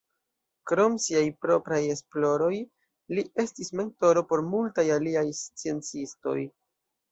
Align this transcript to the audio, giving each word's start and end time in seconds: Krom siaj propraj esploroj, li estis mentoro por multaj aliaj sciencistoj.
Krom 0.69 0.95
siaj 1.03 1.21
propraj 1.45 1.79
esploroj, 1.97 2.49
li 3.19 3.25
estis 3.45 3.71
mentoro 3.83 4.25
por 4.33 4.45
multaj 4.55 4.89
aliaj 4.99 5.27
sciencistoj. 5.45 6.39